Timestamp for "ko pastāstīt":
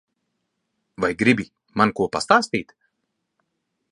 2.01-2.77